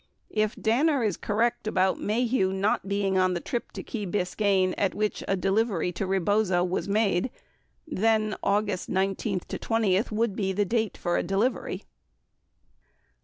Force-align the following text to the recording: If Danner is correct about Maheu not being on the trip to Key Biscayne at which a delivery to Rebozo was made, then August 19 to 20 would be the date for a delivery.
If 0.31 0.55
Danner 0.55 1.03
is 1.03 1.15
correct 1.15 1.67
about 1.67 1.99
Maheu 1.99 2.51
not 2.51 2.87
being 2.87 3.19
on 3.19 3.35
the 3.35 3.39
trip 3.39 3.71
to 3.73 3.83
Key 3.83 4.07
Biscayne 4.07 4.73
at 4.75 4.95
which 4.95 5.23
a 5.27 5.37
delivery 5.37 5.91
to 5.91 6.07
Rebozo 6.07 6.63
was 6.63 6.89
made, 6.89 7.29
then 7.85 8.35
August 8.41 8.89
19 8.89 9.41
to 9.41 9.59
20 9.59 10.01
would 10.09 10.35
be 10.35 10.53
the 10.53 10.65
date 10.65 10.97
for 10.97 11.17
a 11.17 11.21
delivery. 11.23 11.83